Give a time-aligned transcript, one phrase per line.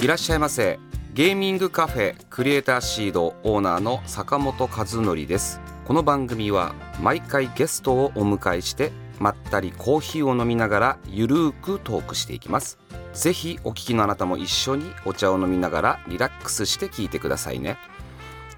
[0.00, 0.78] いらっしゃいませ。
[1.12, 5.60] ゲーミングカフェクリエイターシードオーナーの坂本和則です。
[5.84, 12.78] この番組は毎回ゲストをお迎えしてまったりコーヒーを飲みながらゆるーくトークしていきます。
[13.12, 17.76] ぜひお聞きのあなたも一緒にお茶を飲みながらリラックスして聞いてくださいね。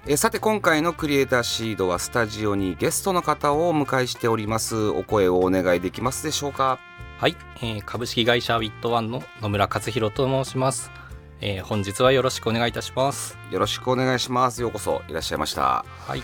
[0.07, 4.77] えさて今回のクリエイターシードはスタジオにゲストの方をお迎えしております。
[4.77, 6.79] お声をお願いできますでしょうか？
[7.17, 10.89] はい、えー株式会社ウィットワンの野村克弘と申します、
[11.45, 13.37] えー本日はよろしくお願いいたします。
[13.51, 14.61] よろしくお願いします。
[14.61, 15.83] ようこそいらっしゃいました。
[16.07, 16.23] はい。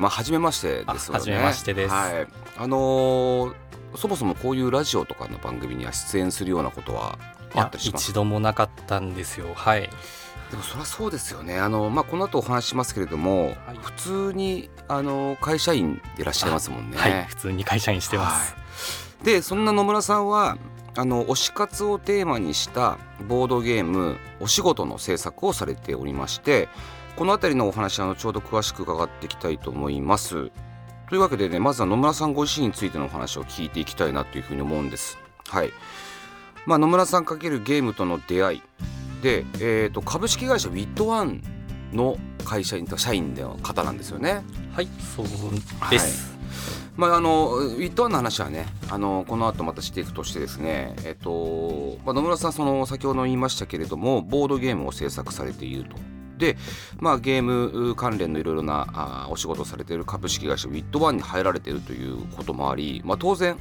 [0.00, 1.16] まあ初めましてですよね。
[1.16, 1.94] あ初めましてです。
[1.94, 2.26] はい。
[2.56, 3.54] あのー
[3.94, 7.16] そもそもこういうラジオとかの番組には出演するようなことは
[7.52, 8.10] いあやったりします？
[8.10, 9.54] 一度もなかったんですよ。
[9.54, 9.82] はい。
[10.50, 11.60] でもそりゃそうですよね。
[11.60, 13.54] あの、まあ、この後お話ししますけれども、はい。
[13.80, 16.96] 普通にあの会社員でいらっしゃいますもんね。
[16.96, 17.26] はい。
[17.26, 18.58] 普通に会社員してます、は
[19.22, 19.24] い。
[19.24, 20.58] でそんな野村さんは
[20.98, 26.68] あの推し活をテーマにしたボードゲームお仕事の制作をされておりまして
[27.14, 30.50] この辺りのお話あのちょうど詳しく伺っていきたいと思います。
[31.08, 35.18] というわけでねまずは野村さんご自身についてのお話を聞いていきたいなというふうに思うんです。
[35.46, 35.70] はい
[36.66, 38.62] まあ、野村さんかけるゲームとの出会い
[39.22, 41.44] で、えー、と株式会社ウィットワン
[41.92, 44.42] の会社員と社員の方なんですよね。
[44.74, 45.26] はいそう
[45.90, 46.36] です、
[46.98, 55.96] まあ、あのウィットワンの話はねあのこの後またしていくとしてですね、えっとまあ、野村さんその先ほど言いましたけれどもボードゲームを制作されていると。
[56.38, 56.56] で、
[56.98, 63.56] まあ、ゲーム関連のいろいろなあお仕事をされている株式会社ウィットワンに入られているということもあり、まあ、当然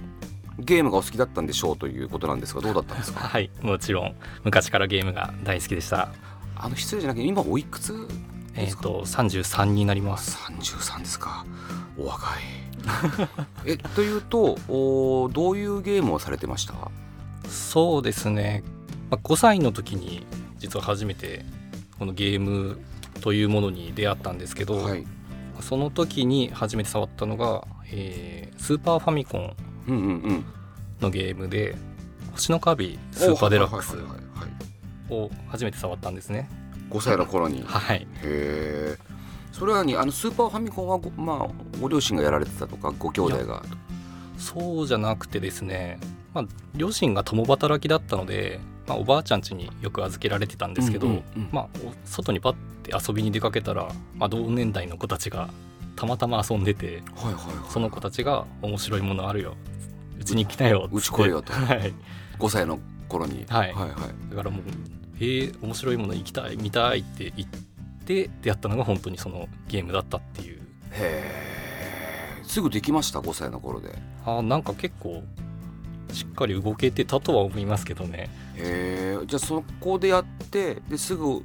[0.59, 3.19] ゲームがお好きだったんでしょうということなんですがどうだったんですか？
[3.29, 4.15] はいもちろん。
[4.43, 6.09] 昔からゲームが大好きでした。
[6.55, 8.07] あの失礼じゃなくて今おいくつ
[8.55, 10.37] えっ、ですか、と33になります。
[10.51, 11.45] 33ですか。
[11.99, 12.66] お若い
[13.65, 16.73] えというとおどういうゲームをされてました？
[17.49, 18.63] そうですね、
[19.09, 20.25] まあ、5歳の時に
[20.57, 21.45] 実は初めて
[21.99, 22.79] このゲーム
[23.21, 25.05] というものに出会ったんですけど、はい。
[25.61, 29.55] その時に初めて触ったのが、えースーパーファミコン
[29.87, 30.45] うんうんうん。
[31.01, 31.75] のゲームで
[32.33, 36.49] 「星のカービィスーパーデラックスはいはいはいはいはい」を初めて触ったんですね。
[36.89, 37.59] 5歳の頃に。
[37.59, 38.97] へはい、え
[39.51, 43.63] それはにあのスーパーファミコンはご,、まあ、ご両親がやられてたとかご兄弟が？
[44.37, 45.99] そうじゃなくてですね、
[46.33, 52.53] まあ、両親が共働きだったので、まあ、おばあちゃん家によく預けられてたんですけど、まあ、お外にパッ
[52.83, 55.49] て遊びに出かけたら、まあ、同年代の子たちが
[55.95, 57.01] たまたま遊んでて
[57.69, 59.55] その子たちが「面白いものあるよ」
[60.19, 61.53] うちに来なようち来いよと。
[61.53, 61.93] はい、
[62.39, 63.45] 5歳の頃に。
[63.47, 63.73] はい。
[63.73, 64.29] はいはい。
[64.29, 64.61] だからもう
[65.19, 67.57] 「えー、面白いもの行きたい見たい」って言って
[68.07, 70.57] 出会ったのが本当にそのゲームだったっていう。
[70.57, 73.89] へえすぐできました？5歳の頃で。
[73.89, 73.91] へ
[74.25, 75.23] あーなんか結構
[76.13, 78.29] しっかり動けてたとは思いますけどね。
[78.55, 81.43] えじゃあそこでやってですぐ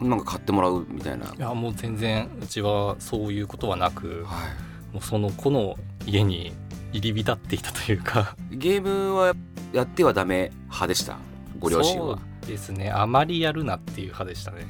[0.00, 1.26] なんか買ってもらうみたいな。
[1.26, 4.94] いやもう全然うちはそういうことはなくはい。
[4.94, 5.76] もうその子の
[6.06, 6.52] 家に
[6.92, 8.36] 入り浸っていたというか。
[8.50, 9.34] ゲームは
[9.72, 11.16] やってはダメ派でした？
[11.58, 12.16] ご両親は。
[12.16, 12.90] そうですね。
[12.90, 14.66] あまりやるなっていう派でしたね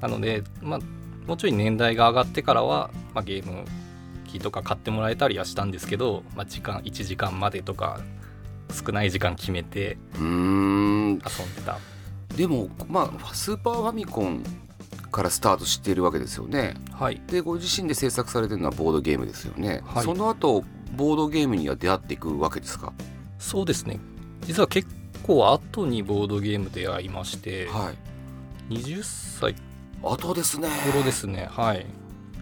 [0.00, 0.80] なのでまあ
[1.26, 3.64] もうちょい年代が上がってからは、まあ、ゲーム
[4.26, 8.00] 機とか買ってもらえたりはしたんですけど、まあ、時間1時間までとか
[8.72, 11.10] 少ない時間決めてうーん。
[11.12, 11.18] 遊ん
[11.54, 11.78] でた。
[12.36, 14.42] でもまあスーパーファミコン
[15.10, 16.74] からスタートしているわけですよね。
[16.92, 17.20] はい。
[17.26, 20.04] でご自身で制作されてるのはボードゲームですよね、はい。
[20.04, 20.64] その後
[20.96, 22.92] ボードゲームには出会っていくわけですか？
[23.38, 23.98] そうですね。
[24.46, 24.88] 実は結
[25.24, 27.92] 構後にボードゲームで会いまして、は
[28.70, 28.74] い。
[28.74, 29.56] 20歳
[30.02, 30.68] 後ですね。
[30.92, 31.48] 頃ですね。
[31.50, 31.86] はい。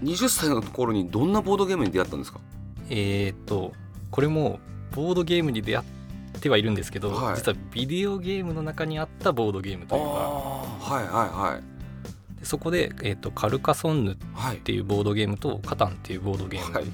[0.02, 2.40] 20歳の頃にどんなボードゲームに出会ったんですか？
[2.88, 3.72] えー、っと
[4.10, 4.60] これも
[4.94, 7.36] ボードゲームに出会ってはいるんですけど、はい。
[7.36, 11.10] 実はビデオゲームの中にあったボードゲームというかはいは
[11.50, 12.38] いはい。
[12.40, 16.84] でそこで、えー、とカルカソンヌっはいていうボードゲームとカタンっていうボードゲーはい。
[16.84, 16.92] ム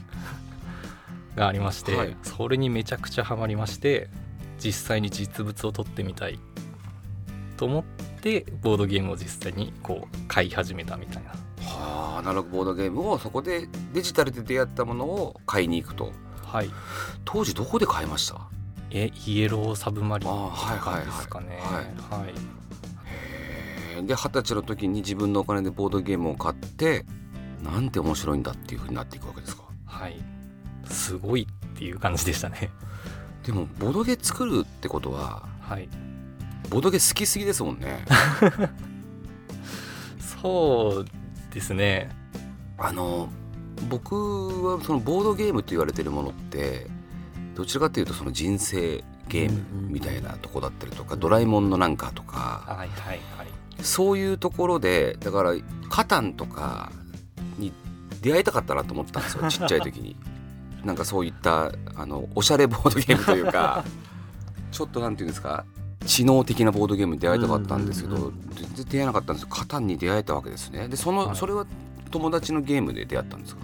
[1.36, 2.16] がありまして、はい。
[2.22, 4.08] それにめちゃくちゃハマりまして
[4.58, 6.38] 実際に実物を撮ってみたい
[7.56, 7.84] と思っ
[8.24, 11.30] てボードゲームを実際にこう買い始めたみたいな。
[11.30, 16.12] はあアナログボードゲームをそこでデジタルで出会ったものを買いに行くと。
[16.42, 16.70] はい。
[17.24, 18.40] 当時どこで買いました？
[18.90, 20.34] えイエローサブマリンで
[21.12, 21.58] すかね。
[21.60, 27.04] はいはいへえで二十歳の時に自分のお金でボードゲームを買って
[27.62, 29.64] なんて面白いんだっていうふうになっていくわけですか？
[29.84, 30.16] はい。
[30.86, 32.70] すごいっていう感じでしたね。
[33.44, 35.88] でもボードゲ作るってことははい
[36.70, 38.04] ボードゲ好きすぎですもんね。
[40.42, 42.10] そうですね。
[42.78, 43.28] あの
[43.88, 44.14] 僕
[44.66, 46.86] はそのボードゲームと言われてるものって
[47.54, 53.48] どちらかというとその人生ゲームみたいなとこだったりとか、ドラえもんのなんかとかはいはいはい。
[53.80, 55.54] そういうところでだから
[55.88, 56.92] カタンとか
[57.58, 57.72] に
[58.20, 60.16] 出会いたかったなと思ったんですよ ちっちゃい時に。
[60.84, 63.84] なんかそういったあのおしゃれボードゲームというか
[64.70, 65.64] ちょっとなんていうんですか
[66.06, 69.48] 知能的なボードゲームに出会いたかったんですけど、全然出会えなかったんですよ。
[69.50, 70.88] カタンに出会えたわけですね。
[70.88, 71.36] でその、はい。
[71.36, 71.66] それは
[72.10, 73.62] 友達のゲームで出会ったんですか？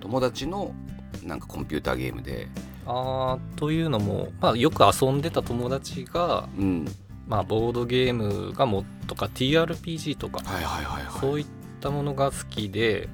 [0.00, 0.74] 友達の
[1.22, 2.48] なんかコンピューターゲームで。
[2.86, 6.88] あーというのも、まあ、よく遊んでた友達が、うん。
[7.28, 11.20] まあ、ボードゲームがもとか TRPG とかはいはいはいはい。
[11.20, 11.46] そういっ
[11.80, 13.08] たものが好きで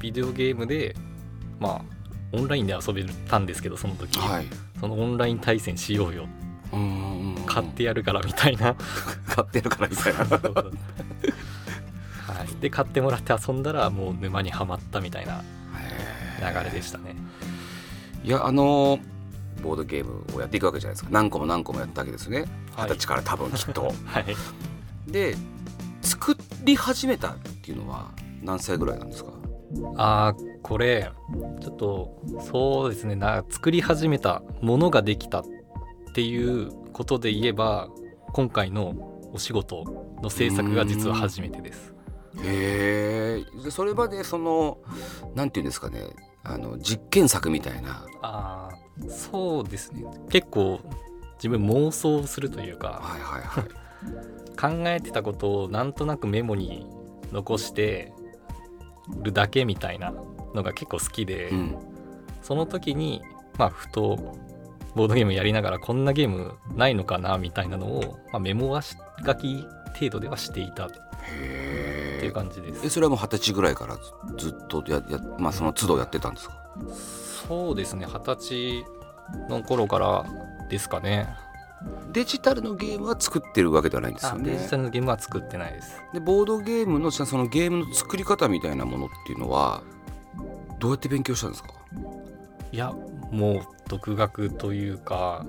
[0.00, 0.96] ビデオゲームで
[1.60, 1.82] まあ
[2.32, 4.46] オンラインで遊べたんですけどその時、はい。
[4.80, 6.41] そのオンライン対戦しようようんうんうん
[7.46, 8.74] 買ってやるからみたいな。
[9.26, 10.20] 買ってるからみたいな。
[12.34, 15.42] はい、で買ってもらって遊んだらもう沼にはまったみたいな
[16.40, 17.14] 流れでしたね。
[18.24, 18.98] いやあの
[19.62, 21.10] ボードゲームをやっていくわけじゃないですか。
[21.12, 22.46] 何個も何個もやったわけですね。
[22.74, 22.88] はい。
[22.88, 24.26] 二十歳から多分きっと、 はい。
[25.06, 25.36] で
[26.00, 28.10] 作り始めたっていうのは
[28.42, 29.30] 何歳ぐらいなんですか？
[29.96, 31.10] あーこれ
[31.60, 33.14] ちょっとそうですね。
[33.16, 35.44] な作り始めたものができたっ
[36.12, 37.88] ていうことで言えば
[38.32, 38.94] 今回の
[39.32, 39.84] お仕事
[40.22, 41.94] の制作が実は初めてです。
[42.42, 44.78] へえそれまでその
[45.34, 46.06] なんていうんですかね
[46.42, 48.06] あの実験作みたいな。
[48.22, 50.04] あーそうですね。
[50.28, 50.80] 結構
[51.36, 53.68] 自分妄想するというかはいはいはい。
[54.82, 56.86] 考えてたことをなんとなくメモに
[57.32, 58.12] 残して
[59.22, 60.12] るだけみたいな
[60.54, 61.76] のが結構好きで、うん。
[62.42, 63.22] その時に
[63.58, 64.36] まあふと
[64.94, 69.66] ボードゲームやりながらこんなゲームないのかなみたいなのを、まあ、メモはし書き
[69.98, 72.86] 程度ではしていたっていう感じです。
[72.86, 73.96] えそれはもう二十歳ぐらいから
[74.36, 76.54] ずずっとややまあその都度やってたんですか？
[77.48, 78.06] そうですね。
[78.06, 78.84] 二十歳
[79.48, 80.26] の頃から
[80.68, 81.28] ですかね。
[82.12, 86.00] デジタルのゲームは作ってるわけではないんですよあデジねタルのゲームは作ってないです。
[86.12, 89.82] でボードゲームのそのゲームの作り方みたいなものっていうのは
[90.78, 91.70] どうやって勉強したんですか？
[92.72, 92.92] いや
[93.30, 95.44] もう独学というか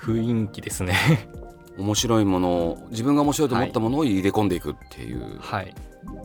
[0.00, 0.94] 雰囲気ですね。
[1.78, 5.72] 面白いものを自分が面白いと思ったものを入れ込んでいくっていう、はい。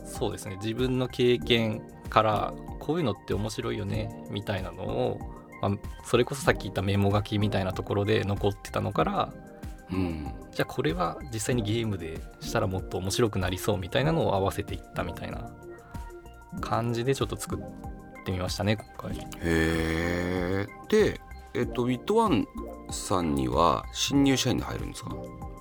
[0.04, 0.56] そうですね。
[0.56, 5.20] 自分の経験からこういうのって面白いよねみたいなのを、
[5.62, 5.72] まあ、
[6.04, 9.32] それこそさっき言ったメモ書きみたいなところで残ってたのから
[9.92, 10.32] うん。
[10.52, 15.50] じゃあこれは実際にゲームでしたらもっと面白くなりそうみたいなのを合わせていったみたいな
[16.60, 17.58] 感じでちょっと作っ
[18.24, 19.18] てみましたね今回。
[19.18, 21.20] へえで
[21.54, 22.48] えっとウィットワン
[22.90, 25.14] さんには新入社員で入るんですか？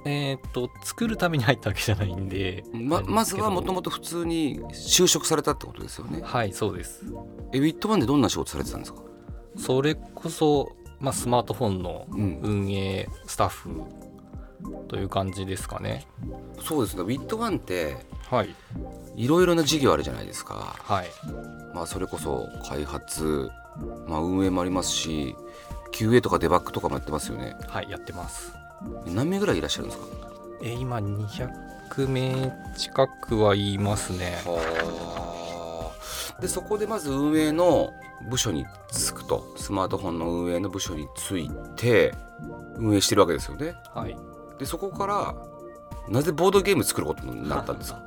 [0.06, 6.22] えーっと作るために入ったわけじゃないんでままずはもとももと普通に就職されたってことですよね。
[6.24, 7.06] はいそうです。
[7.54, 9.02] えウィットワンでどんな仕事されてたんですか？
[9.56, 12.40] それこそ、まあ、スマートフォンのうん。
[12.42, 13.84] 運営スタッフ
[14.88, 16.06] という感じですかね。
[16.62, 17.04] そうですね。
[17.04, 17.98] ウィットワンって
[18.30, 18.56] はい。
[19.16, 20.76] いろいろな事業あるじゃないですか。
[20.80, 21.08] はい。
[21.74, 23.50] まあそれこそ開発、
[24.08, 25.36] まあ、運営もありますし
[25.94, 27.56] QA とかデバッグとかもやってますよね。
[27.68, 28.54] はいやってます。
[29.06, 30.08] 何名ぐらいいらっしゃるんですか？
[30.64, 34.42] えー今200名近くはいますね。
[34.46, 35.92] は
[36.38, 36.42] あ。
[36.42, 37.92] でそこでまず運営の
[38.30, 39.54] 部署に就くと。
[39.58, 42.14] スマートフォンの運営の部署に就いて
[42.78, 43.76] 運営してるわけですよね。
[43.94, 44.16] はい
[44.60, 45.36] でそこから
[46.10, 48.02] なぜボードゲーム作ることになったんですか？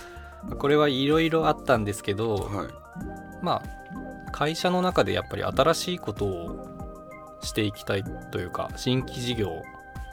[0.58, 2.66] これはいろいろあったんですけどはい。
[3.42, 9.46] まあ会社の中でやっぱり新しいことをしていきたいというか新規事業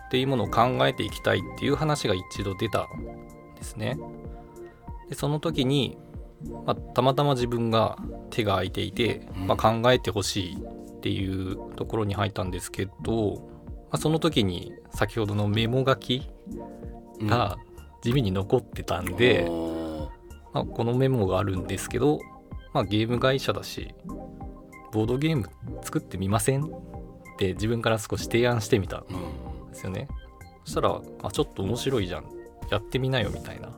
[0.07, 2.85] っていうものを考えていきたいっていう話が一度出たん
[3.55, 3.97] ですね。
[5.09, 5.97] でその時に、
[6.65, 7.97] まあ、たまたま自分が
[8.29, 9.47] 手が空いていて、うん。
[9.47, 13.50] まあ、考えてほしいっていうところに入ったんですけど、ま
[13.91, 16.29] あ、その時に先ほどのメモ書き
[17.23, 17.57] が
[18.01, 20.09] 地味に残ってたんで、おー。
[20.53, 22.19] まあ、このメモがあるんですけど、
[22.73, 23.93] まあ、ゲーム会社だし
[24.91, 25.49] ボードゲーム
[25.81, 26.69] 作ってみませんっ
[27.37, 29.69] て自分から少し提案してみたんうん。
[29.69, 30.07] ですよね。
[30.65, 32.25] そしたらあちょっと面白いじゃん。
[32.69, 33.69] やってみなよみたいな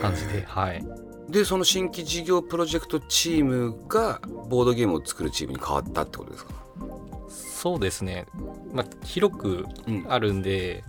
[0.00, 0.84] 感じではい。
[1.28, 6.52] でその新規事業プロジェクトチームがボードゲームを作るチームに変わったってことですか、
[7.64, 8.26] そうですね、
[8.74, 10.04] まあ、広くうん。
[10.10, 10.84] あるんで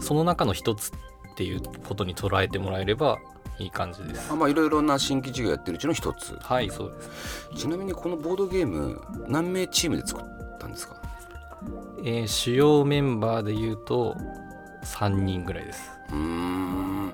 [0.00, 3.18] その中の一つっていうことに捉えてもらえれば
[3.58, 4.32] いい感じです。
[4.32, 6.34] あまあいろいろな新規事業やってるうちの一つ。
[6.40, 7.50] はいそうです。
[7.56, 10.96] ちなみにこのボードゲーム何名チームで作ったんですか？
[12.04, 14.16] えー主要メンバーで言うと
[14.82, 15.90] 3人ぐらいです。
[16.10, 17.12] うーん。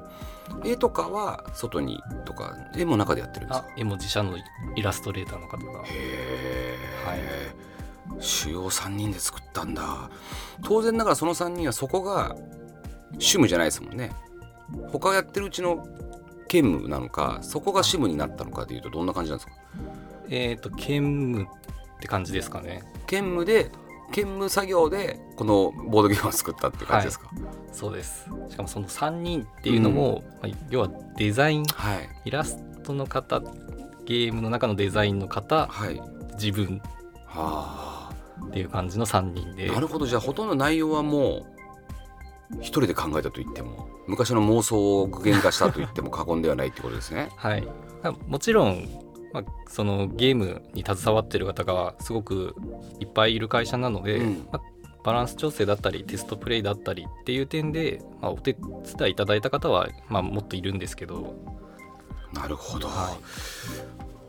[0.64, 4.36] 絵とかは外にとか絵も中でやってるんですあか絵文字社の
[4.76, 5.80] イラストレーターの方が。
[5.84, 6.76] へえ、
[8.20, 10.10] 主要3人で作ったんだ。
[10.64, 12.36] 当然ながらその3人はそこが
[13.12, 14.12] 趣味じゃないですもんね。
[14.90, 15.86] 他やってるうちの
[16.48, 19.52] 兼務なのかそこが趣味になったのかでいうとどんな感じなんですか？
[20.30, 22.82] えっ、と兼務って感じですかね。
[23.06, 23.70] 兼務で
[24.12, 27.30] 兼務作業でこのボードゲームを作ったって感じですか？
[27.72, 28.28] そうです。
[28.50, 32.08] しかもその3人っていうのも、まあ要はデザインはい。
[32.26, 33.40] イラストの方
[34.04, 36.00] ゲームの中のデザインの方はい。
[36.34, 36.80] 自分。
[37.26, 37.91] はあ
[38.48, 39.68] っていう感じの3人で。
[39.68, 40.06] なるほど。
[40.06, 41.46] じゃあほとんど内容はも
[42.50, 47.30] う一人で考えたと言っても昔の妄想を具現化したと言っても過言ではないってことですね。
[47.36, 47.66] はい、
[48.02, 48.88] あもちろん、
[49.32, 52.54] まあ、そのゲームに携わってる方がすごく
[53.00, 54.46] いっぱいいる会社なので、うん。
[54.52, 54.72] まあ
[55.04, 58.52] バランス調整だったりテストプレイだったりっていう点で、まあ、お手
[58.96, 61.34] 伝いいただいた方は、まあ、もっといるんですけど、
[62.32, 63.16] なるほど、は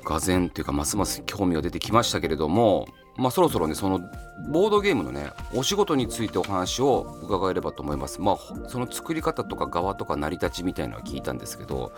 [0.03, 4.01] がぜんっていうかますます興味が出てきましたけれども、まあ、そろそろねその
[4.50, 8.20] ボードゲームのねお仕事についてお話を伺えればと思います。
[8.20, 11.91] まあほその作り方とか側とか成り立ちみたいなのは聞いたんですけど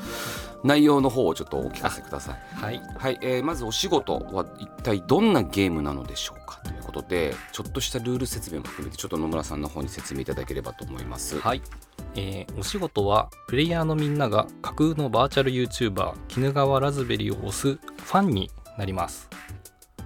[0.63, 2.35] 内容の方をちょっとお聞かせください。
[2.55, 6.59] はい、はい、えーまずお仕事は一体どんなゲームなのでしょうか？
[6.65, 11.39] ということでちょっとしたルール説明も含めてちょっと野村さんの方に説明いただければと思います。
[11.39, 11.61] はい
[12.15, 19.29] えーお仕事はプレイヤーのみんなが架空のバーチャル YouTuber 鬼怒川ラズベリーを推すファンになります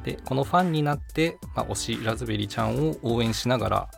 [0.03, 3.89] でこのファンになって、まあ、推しラズベリーちゃんを応援しながら、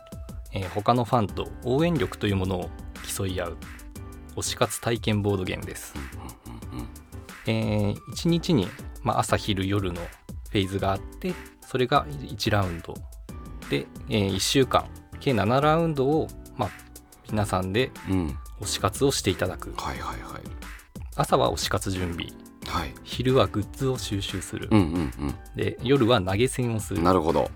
[0.52, 2.70] えー他のファンと応援力というものを
[3.16, 3.56] 競い合う
[4.36, 6.88] 推し活体験ボードゲームです、うんうん
[7.46, 8.68] え1日に、
[9.02, 11.34] まあ、朝昼夜のフェーズがあって
[11.66, 12.94] それが1ラウンド。
[13.70, 14.84] で、え1週間
[15.20, 16.70] 計7ラウンドを、まあ、
[17.30, 18.38] 皆さんでうんうん。
[18.60, 19.72] 推し活をしていただく。
[19.76, 20.42] はいはいはい。
[21.16, 22.26] 朝は推し活準備
[22.72, 22.94] はい。
[23.04, 27.00] 昼はグッズを収集する、うんうんで夜は投げ銭をする。
[27.00, 27.50] うんなるほど。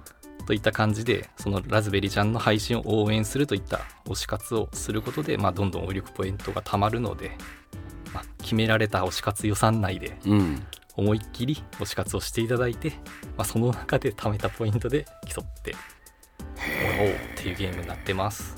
[0.47, 7.37] といった感じでそのラズベリーちゃんの配信を応援するといった推し活をすることで、まあ、どんどん応力ポイントがたまるので、
[8.15, 10.63] まあ、決められた推し活予算内でうん。
[10.97, 12.91] 思いっきり推し活をしていただいて、
[13.37, 15.79] まあ、その中で貯めたポイントで競っても
[16.97, 18.57] らおうっていうゲームになってます。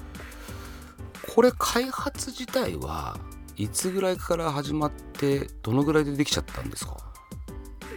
[1.34, 3.18] これ開発自体は
[3.58, 6.96] いつぐらいから始まってどのぐらいでできちゃったんですか？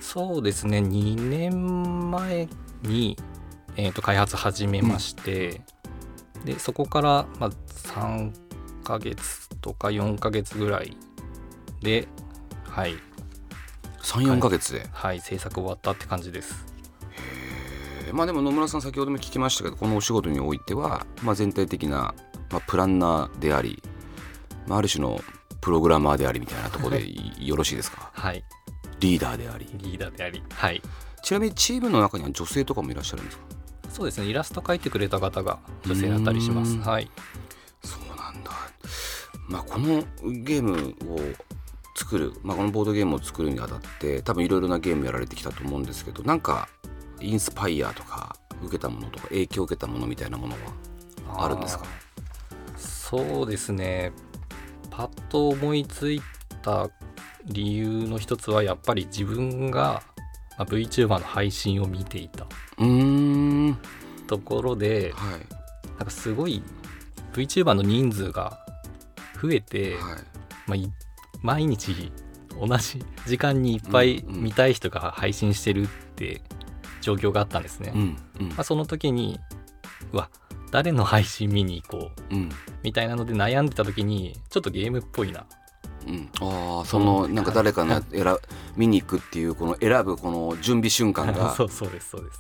[0.01, 0.80] そうですね。
[0.80, 2.50] 2年前
[2.82, 3.15] に、
[3.75, 5.62] えー、と開発始めまして、
[6.44, 8.34] でそこから、まあ、3
[8.84, 10.98] ヶ月とか4ヶ月ぐらい
[11.82, 12.08] で
[12.63, 12.96] はい、
[14.01, 16.65] 34ヶ月で、はい、制作終わったって感じです。
[18.08, 18.15] えー。
[18.15, 22.15] まあでも野村さん先ほども聞きましたけどこのお仕事においては、まあ、全体的な、
[22.50, 23.84] まあ、プランナーであり、
[24.65, 25.20] まあ、ある種の
[25.62, 28.10] プログラマーでありみたいなところでい よろしいですか？
[28.13, 28.44] はい。
[29.00, 29.68] リーダーであり。
[29.74, 30.44] リーダーであり。
[30.50, 30.82] はい。
[31.24, 33.44] ちなみにチームの中には女性とかもいらっしゃるんですか？
[33.89, 34.27] そうですね。
[34.27, 36.74] イラスト描いてくれた方が女性だったりします。
[36.74, 36.80] うん。
[36.82, 37.10] はい。
[37.84, 38.51] そうなんだ、
[39.48, 40.03] まあ、この
[40.44, 41.20] ゲームを
[41.96, 46.70] 作る、まあ、このボードゲームを作るにあたって多分いろいろなゲームやられてきたと思うんですけどなんか
[47.20, 50.56] インスパイアとか受けたものとか影響を受けたものみたいなもの
[51.27, 51.86] はあるんですか？
[52.77, 54.13] そうですね
[54.91, 56.21] パッと思いつい
[56.62, 56.89] た
[57.45, 60.03] 理由の一つはやっぱり自分が
[60.57, 62.45] まあ VTuber の配信を見ていた
[64.27, 65.39] ところではい。
[65.98, 66.63] なんかすごい
[67.33, 68.60] VTuber の人数が
[69.41, 70.01] 増えて、はい。
[70.67, 70.91] まあ、い
[71.41, 72.12] 毎日
[72.60, 76.41] 同じ時間にいっぱい見たい人が配信してるって
[77.01, 77.91] 状況があったんですね。
[77.95, 78.50] うんうん。
[78.50, 79.39] まあ、その時に
[80.12, 80.29] うわ
[80.71, 82.49] 誰の配信見に行こううん。
[82.83, 85.45] みたいなので悩んでた時にちょっとゲームっぽいな。
[86.07, 88.01] うん、ああそのなんか誰かの
[88.75, 91.53] 見に行くっていうこの選ぶこの準備瞬間が。
[91.55, 92.39] そうそうですそうです。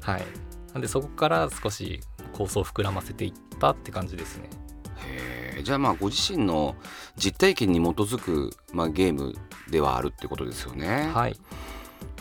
[0.00, 0.24] はい。
[0.72, 2.00] なんでそこから少し
[2.32, 4.50] 構想を膨らませていったって感じですね。
[4.98, 6.76] へえじゃあまあご自身の
[7.16, 9.34] 実体験に基づく、まあ、ゲーム
[9.70, 11.10] ではあるってことですよね。
[11.12, 11.36] はい。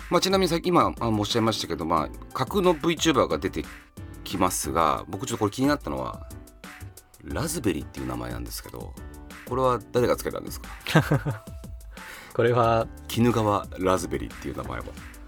[0.10, 3.64] まあ、ちなみにさっき今あおっしゃいましたけど、まあ、架空の VTuber が出て
[4.32, 6.28] きますが僕ちょっとこれ気になったのは
[7.24, 8.94] ラズベリーっていう名前なんですけど
[9.48, 10.70] これは誰がつけたんですか？
[12.34, 14.86] これは鬼怒川ラズベリーっていう名前は。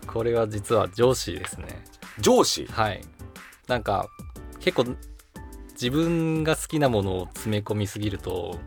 [0.07, 1.83] これは実は上司ですね。
[2.19, 2.65] 上司？
[2.67, 3.03] はい。
[3.67, 4.07] なんか
[4.59, 4.95] 結構
[5.73, 8.57] 自分が好きなものを詰め込みすぎると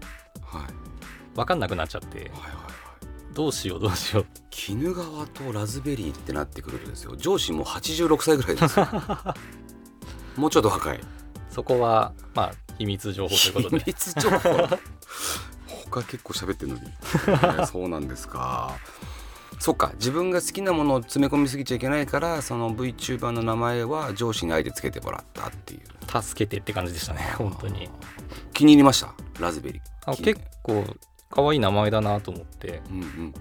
[1.34, 3.34] 分かんなくなっちゃってはいはいはい。
[3.34, 4.26] どうしようどうしよう。
[4.72, 8.86] 鬼怒川とラズベリーってなってくるとですよ上司もう86歳ぐらいですよ
[10.36, 11.00] もうちょっと若い。
[11.50, 14.68] そこはまあ秘密情報ということ秘で密情報？
[15.90, 16.96] 他結構喋ってるのに、ね
[17.70, 18.76] そうなんですか。
[19.58, 26.22] そっか自分が好きなものを詰め込みすぎちゃいけないからその VTuber の名前は上司にあえてつけてもらったっていう。
[26.22, 27.88] 助けてって感じでしたね本当に。
[28.52, 29.14] 気に入りました？
[29.40, 30.22] ラズベリー。
[30.22, 30.84] 結構
[31.30, 33.34] 可愛い名前だなと思って、うんうんうん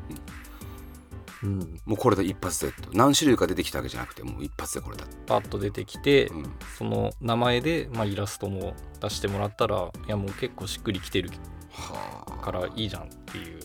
[1.45, 11.29] うん、もうこれで一発でと何種類か出てきたわけじゃなくてもう一発でこれだ、パッと出てきて、うん、その名前で、まあ、イラストも出してもらったらいやもう結構しっくりきてる
[11.71, 13.59] はあからいいじゃんっていう。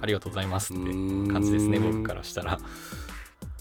[0.00, 2.58] ありがとうございますって感じですね僕からしたら。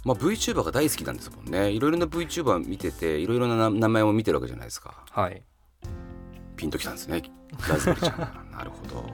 [0.03, 1.71] まあ、VTuber が大好きなんですもんね。
[1.71, 5.03] いろいろな VTuber 見てていろいろな名名前を見てるわけじゃないですか。
[5.09, 5.41] はい。
[6.57, 7.23] ピンときたんですね。
[7.67, 8.45] ラズベリーちゃんが。
[8.57, 9.09] なるほど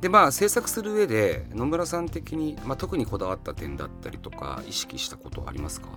[0.00, 5.88] でまあ制作する上で野村さん的に、まあ、特にこだわった点だったりとか意識したことはありますか？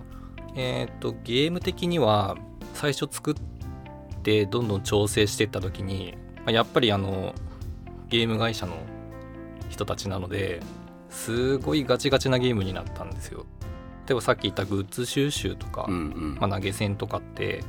[0.56, 2.36] えっ、とゲーム的には
[2.74, 3.34] 最初作っ
[4.22, 7.34] てどんどん調整していった時に、まあやっぱりあの
[8.08, 8.76] ゲーム会社の
[9.70, 10.60] 人たちなので
[11.08, 13.46] すごいガチガチなゲームになったんですよ。
[14.06, 17.62] 例えばさっき言ったグッズ収集とか、うんうん、まあ、投げ銭とかって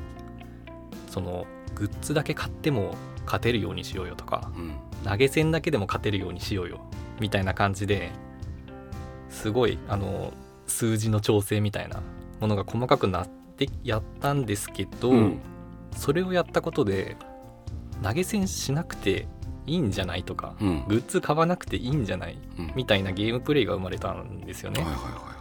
[1.09, 6.81] そのグッズだけ買っても勝てるようにしようよとかうん投げ銭だけでも勝てるようにしようよ。
[7.19, 8.11] みたいな感じで
[9.29, 10.33] すごいあの
[10.67, 12.01] 数字の調整みたいな
[12.39, 15.39] ものが細かくなってやったんですけど、うん。
[15.95, 17.17] それをやったことで
[18.01, 19.27] 投げ銭しなくて
[19.67, 20.85] いいんじゃないとかうん。
[20.87, 22.73] グッズ買わなくていいんじゃないうん。
[22.75, 24.81] みたいなゲームプレイが生まれたんですよね。
[24.81, 25.33] はいはいは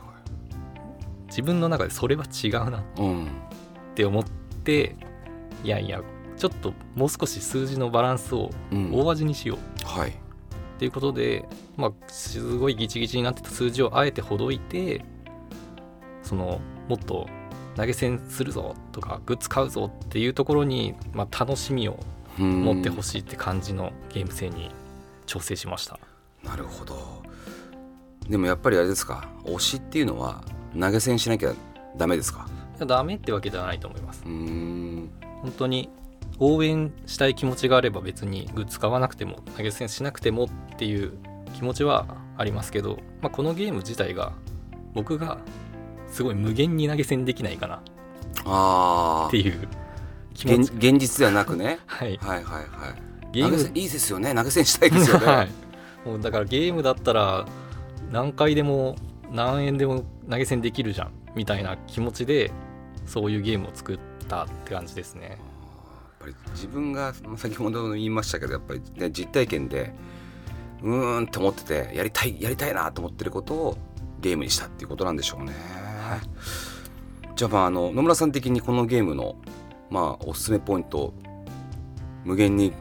[1.33, 2.83] 自分の中でそれは違うなっ
[3.95, 4.25] て思っ
[4.65, 4.97] て
[5.65, 6.03] いやいや
[6.43, 8.93] ちょっともう少し数字のバランスをうん。
[8.93, 9.87] 大味にしよう。
[9.87, 10.11] はい。
[10.11, 10.13] っ
[10.77, 15.05] ていうことで、まあ、すごいギチギチになってた数字をあえてほどいて
[16.25, 17.29] そのもっと
[17.77, 21.97] 投げ銭するぞとかグッズ買うぞっていうところに、まあ、楽しみを
[22.37, 24.73] 持持ってほしいって感じのゲーム性に
[25.27, 26.01] 調整しました。
[26.43, 27.23] なるほど。
[28.29, 29.29] でもやっぱりあれですか？
[29.45, 30.43] 推しっていうのは
[30.77, 31.53] 投げ銭しなきゃ
[31.97, 32.49] ダメですか？
[32.79, 34.25] いやダメってわけではないと思います。
[34.25, 35.09] 本
[35.57, 35.89] 当に
[36.43, 41.13] 応援したい気持ちがあれば別にグッズ買わなくても投げ銭しなくてもっていう
[41.55, 44.33] 気持ちはありますけど、まあ、このゲーム自体が
[44.93, 45.39] 僕が
[46.09, 47.77] すごい無限に投げ銭できないかな。
[49.29, 49.69] っていう
[50.35, 50.73] 気持ち。
[50.73, 51.79] 現現実ではなくね。
[51.87, 52.17] はい。
[52.17, 53.33] はいはいはい。
[53.33, 54.35] ゲーいいですよね。
[54.35, 55.51] 投げ銭したいですよね、 はい。
[56.05, 57.47] もうだからゲームだったら
[58.11, 58.97] 何回でも
[59.31, 61.13] 何円でも投げ銭できるじゃん。
[61.35, 62.51] みたいな気持ちで
[63.07, 65.39] そういうゲームを作ったって感じですね
[66.23, 69.93] ぱり自分がまあ先ほど言いましたけどやっぱり、ね、実体験で
[70.83, 73.79] うーんと思っててやりたいやりたいなと思ってることを
[74.21, 75.53] ゲームにしたっていうことなんでしょうね。
[77.35, 79.37] じゃあまああの野村さん的にこのゲームの
[79.91, 81.13] まあおすすめポイント
[82.25, 82.73] 無限に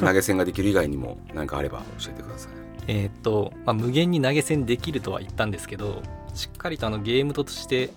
[0.00, 2.52] 投げ銭ができる以外にも 何かあれば教えてください。
[2.86, 6.02] えーっと、まあ、無限に投げ銭できるとは言ったんですけど
[6.34, 7.90] しっかりとあのゲームとして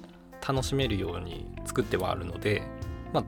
[0.47, 2.63] 楽しめるように作ってはあるので、
[3.11, 3.25] まあ、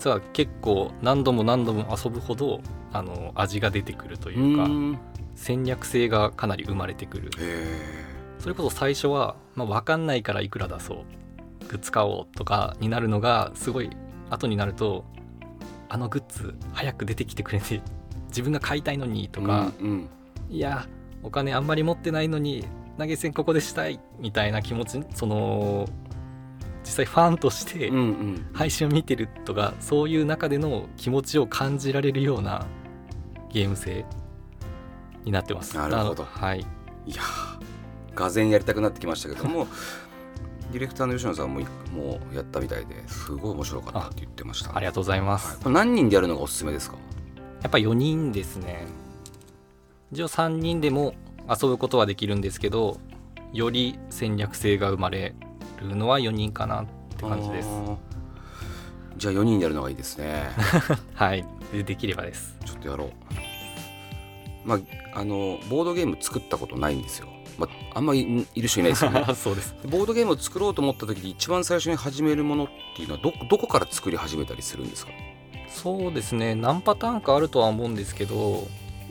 [0.00, 4.66] 実は結構何度も何度も遊ぶほどあの味が出てくるというか
[5.34, 7.30] 戦略性がかなり生まれてくる。
[7.38, 7.78] え
[8.38, 11.68] それこそ最初は、まあ、分かんないからいくら出そう。
[11.68, 13.90] グッズ買おうとかになるのがすごい
[14.30, 15.04] 後になると
[15.90, 17.82] あのグッズ早く出てきてくれて
[18.28, 20.08] 自分が買いたいのにとか、うんうん。
[20.48, 20.86] いや
[21.22, 22.64] お金あんまり持ってないのに
[22.96, 25.86] 投げ銭ここでしたいみたいな気持ちその
[26.90, 27.92] 実際ファンとして
[28.52, 32.66] 配信を見てるとかそういう中での気持ちを感じられるような
[33.52, 34.04] ゲーム性
[35.24, 35.76] になってます。
[35.76, 36.24] なるほど。
[36.24, 36.60] はい。
[37.06, 39.68] いやーがぜんやりたくなってきましたけども
[40.72, 41.60] ディレクターの吉野さんも
[41.94, 45.46] もうやったみたいですごい面白かったって言ってました、ありがとうございます。
[45.52, 45.62] はい。
[45.62, 46.96] これ何人でやるのがおすすめですか？
[47.62, 48.84] やっぱ4人ですね。
[50.10, 51.14] 一応3人でも
[51.48, 52.98] 遊ぶことはできるんですけど
[53.52, 55.36] より戦略性が生まれ
[55.84, 57.68] るのは4人かなって感じです。
[59.16, 60.50] じゃあ4人でやるのがいいですね。
[61.14, 61.44] はい。
[61.72, 62.56] でできればです。
[62.64, 63.10] ちょっとやろう。
[64.64, 64.78] まあ
[65.20, 67.26] あのボードゲーム作ったことないんですよ、
[67.58, 69.24] まあ、あんまりいる人いないですよね。
[69.34, 69.74] そうです。
[69.88, 75.12] ボードゲームを作ろうと思った時に一番最初に始めるものっていうのはどどこから作り始めたりするんですか？
[75.68, 76.54] そうですね。
[76.54, 78.66] 何パターンかあるとは思うんですけど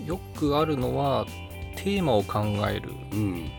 [0.05, 1.25] よくあるのは
[1.75, 2.89] テーマを考える。
[3.11, 3.51] うん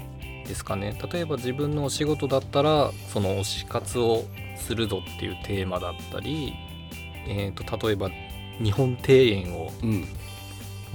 [0.50, 0.96] ですかね。
[1.12, 4.24] 例えば自分のお仕事だったらその推し活を
[4.56, 6.54] するぞっていうテーマだったり、
[7.26, 8.10] えー、と例えば
[8.62, 10.06] 日本庭園をうん。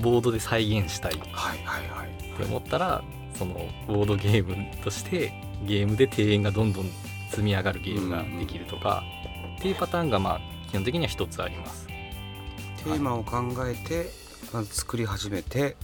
[0.02, 3.04] ボードで再現したいって思ったら
[3.38, 3.54] その
[3.88, 5.32] ボードゲームとして
[5.66, 6.90] ゲームで庭園がどんどん
[7.30, 9.04] 積み上がるゲームができるとか、
[9.58, 11.88] っていうパターンがまあ基本的には一つあります。
[11.88, 14.10] テーマを考えて
[14.54, 15.76] まず作り始めてへ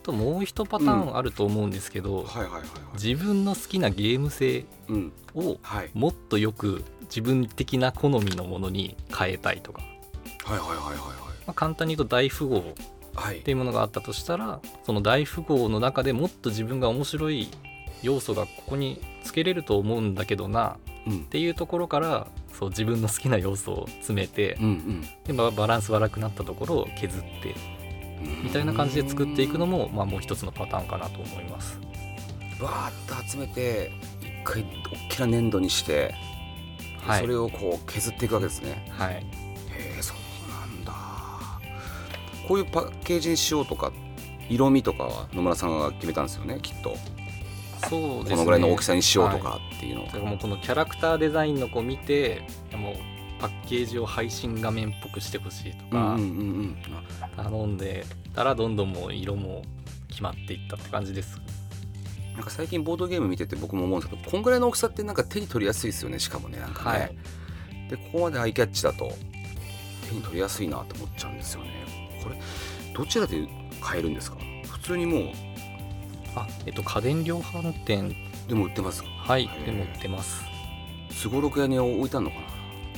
[0.00, 2.26] あともう一パターンあると思うんですけど、
[2.94, 5.12] 自分の好きなゲーム性うん。
[5.34, 5.90] をはい。
[5.92, 9.82] もっとよく自分的な好みのものに変えたいとか、
[10.44, 11.04] はいはいはいはいま
[11.48, 12.74] あ、簡単に言うと大富豪っはい。
[13.26, 17.48] はいていうものがあったとしたらその大富豪の中でもっと自分が面白い
[18.02, 21.18] 要素がここにつけれると思うんだけどなうん。
[21.18, 22.26] っていうところから
[22.58, 27.79] そう自分の好きな要素を詰めてうんでババランス悪くなったところを削ってうん
[28.42, 31.78] みたいな感じで作っていくのも、まあ、もう一つのパターンかなと思います。
[32.60, 34.64] わーっと集めて一回
[35.08, 36.14] 大きな粘土にして、
[37.06, 37.20] はい。
[37.20, 38.86] それをこう削っていくわけですね。
[38.90, 39.24] はい、へ
[39.98, 40.92] えそうなんだ。
[42.46, 43.92] こういうパッケージにしようとか
[44.48, 46.96] 色味とかは野村さんが決めたんですよねきっと。
[47.88, 48.30] そうですね。
[48.30, 52.94] このぐらいの大きさにしようとかっていうのを、だからもうこのキャラクターデザインの子見てもう
[53.40, 56.18] パッケージを配信画面っぽくしてほしいとか
[57.36, 59.62] 頼んでたらどんどんもう色も
[60.08, 61.40] 決まっていったって感じです。
[62.34, 67.16] なんか最近ボードゲーム見てて僕も思うんですけどこんぐらいの大きさってなんか手に取りやすいですよねしかもねなんかね、はい。
[67.90, 69.10] でここまでアイキャッチだと
[70.08, 71.70] 手に取りやすいなと思っちゃうんですよね。
[72.22, 72.38] これ
[72.94, 73.48] どちらで
[73.80, 74.38] 買えるんですか？
[74.70, 75.22] 普通にもう。
[76.36, 78.14] あえっと家電量販店。
[78.48, 79.08] でも売ってますか？
[79.08, 80.44] はいでも売ってます。
[81.10, 82.46] すごろく屋に置いてあるのかあな？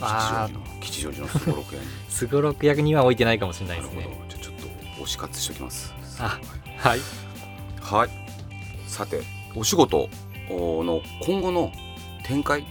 [0.02, 4.08] 吉祥寺の吉祥寺のすごろく屋に すごろく役には置いてないかもしれないですね。
[4.28, 5.94] じゃあちょっと推し活しておきます。
[6.18, 6.38] あ
[6.76, 6.96] はい。
[6.96, 7.00] はい。
[7.80, 8.10] はい
[8.86, 9.22] さて
[9.54, 10.08] お仕事
[10.50, 11.72] の今後の
[12.24, 12.66] 展開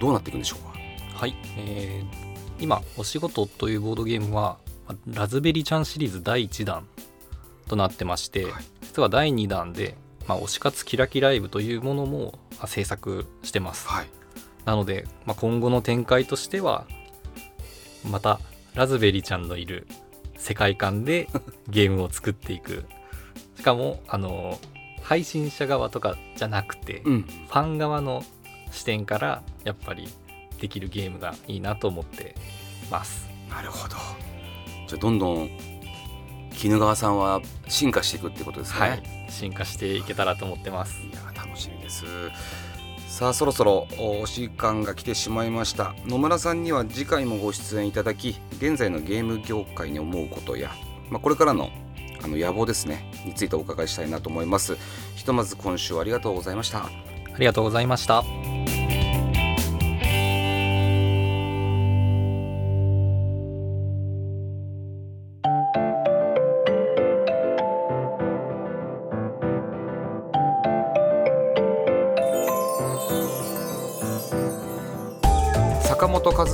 [0.00, 1.18] どうなっていくんでしょうか？
[1.18, 4.56] はい、えー今お仕事というボードゲームは
[4.86, 6.86] まラズベリーちゃんシリーズ第1弾
[7.68, 8.64] となってまして、はい。
[8.82, 9.96] 実は第2弾で、
[10.28, 13.88] まあ、推し活キラキライブというものもまあ制作してます。
[13.88, 14.06] はい
[14.64, 16.86] なので、まあ、今後の展開としては
[18.08, 18.40] また
[18.74, 19.86] ラズベリーちゃんのいる
[20.36, 21.28] 世界観で
[21.68, 22.84] ゲームを作っていく。
[23.56, 24.58] しかもあの
[25.02, 27.22] 配信者側とかじゃなくて、うん。
[27.22, 28.24] ファン側の
[28.70, 30.08] 視点からやっぱり
[30.60, 32.34] できるゲームがいいなと思って
[32.90, 33.28] ます。
[33.50, 33.96] なるほど。
[34.88, 35.50] じゃあどんどん
[36.52, 38.80] 絹川さんは進化していくってことですね。
[38.80, 39.02] はい。
[39.28, 41.00] 進化していけたらと思ってます。
[41.02, 42.04] いや楽しみです
[43.12, 45.94] さあそろそろお時間が来てしまいました。
[46.06, 50.70] 野村さんには次回もご出演いただき現在のゲーム業界に思うことや、
[51.10, 51.68] まあ、これからの
[52.24, 54.78] あの野望ですねについてお伺いしたいなと思います。
[55.14, 56.86] ひとまず今週ありがとうございました。
[56.86, 56.90] あ
[57.38, 58.24] りがとうございました。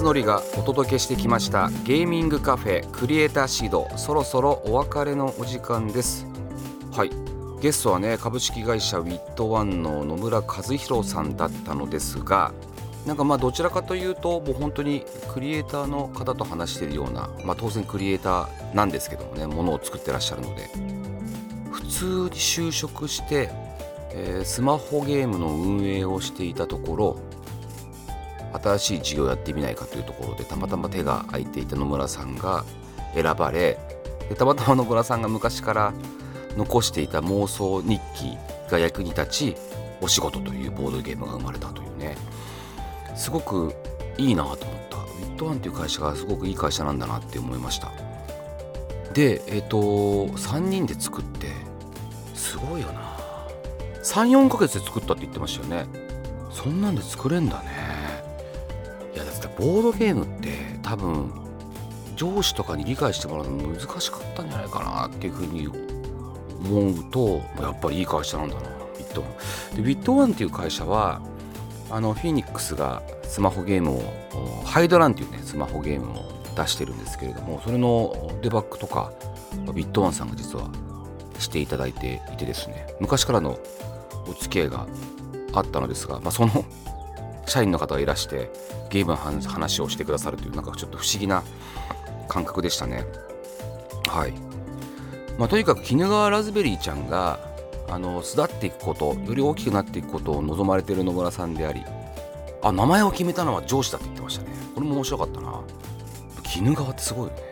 [0.09, 3.87] 本和則がお届けしてきましたゲーミングカフェクリエイターシード。
[3.99, 6.27] そろそろお別れのお時間です。
[6.93, 7.11] はい。
[7.61, 12.53] ゲストはね株式会社ウィットワンの野村和弘さんだったのですが
[13.05, 20.71] なんかまあどちらかというともう本当にクリエイターの方と話しているような、まあ、当然クリエイターなんですけどもねものを作ってらっしゃるので
[21.71, 23.51] 普通に就職して、
[24.13, 27.19] えースマホゲームの運営をしていたところ
[28.53, 32.65] 新しい事業をやってみないかというところでたまたま手が空いていた野村さんが
[33.15, 33.79] 選ばれ
[34.29, 35.93] でたまたま野村さんが昔から
[36.57, 38.37] 残していた妄想日記
[38.71, 39.57] が役に立ち
[40.01, 42.17] お仕事というボードゲームが生まれたというね。
[43.17, 43.75] すごく
[44.17, 44.59] いいなと思っ
[44.91, 44.97] た。
[44.99, 47.91] ウィットワンという会社がすごくいい会社なんだなって思いました。
[49.13, 51.49] でえっ、と3人で作って
[52.35, 53.17] すごいよな。
[54.03, 55.87] 34ヶ月で作ったって言ってましたよね。
[56.51, 57.98] そんなんで作れんだね。
[59.59, 60.51] ボードゲームって
[60.83, 61.33] 多分
[62.17, 71.21] 上司とかに理解してもらうの難しかったんじゃないかなっていうふうに思うとやっぱりいい会社なんだなウィットワンでウィットワンっていう会社は
[71.91, 74.03] あのフィニックスがスマホゲームを
[74.65, 79.13] ハイドランっていうねスマホゲームを出してるんですけれどもそれのデバッグとか
[79.67, 80.69] ウィットワンさんが実は
[81.39, 83.59] していただいていてですね昔からの
[84.27, 84.87] お付き合いが
[85.53, 86.65] あったのですが、まあ、その
[87.49, 88.51] 社員の方がいらして
[88.91, 91.43] ゲームの話をしてくださるというなんかちょっと不思議な
[92.29, 93.05] 感覚でしたね。
[94.07, 94.33] はい、
[95.39, 97.39] まあ、とにかく鬼怒川ラズベリーちゃんが
[97.89, 101.83] あの巣立っていくことより大きくなっていくことを望まれている野村さんであり
[102.63, 104.51] あ名前を決めたのは上司だって言ってましたね。
[104.75, 105.61] これも面白かったな。
[106.57, 107.43] 鬼怒川ってすごいよね。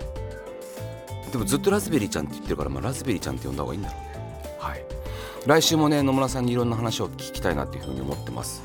[1.30, 4.06] でもずっとラズベリーちゃんって言ってるから、まあ、ラズベリーちゃんって呼んだ方がいいんだろうね。
[4.58, 4.84] はい。
[5.46, 8.62] 来週もね野村さんにいろんな話を聞きたいなっていうふうに思ってます。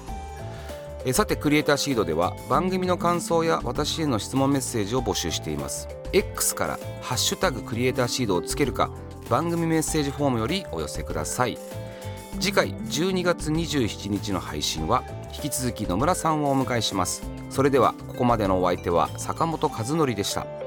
[1.03, 5.87] えさてクリエイターシードでは番組の感想や私への質問メッセージを募集しています。
[6.13, 8.91] X から「ハッシュタグクリエイターシード」をつけるか
[9.29, 11.57] 番組メッセージフォームよりお寄せください。
[12.39, 17.23] 次回12月27日の配信は引き続き野村さんをお迎えします。
[17.49, 20.60] それではここまでのお相手は坂本和則でした。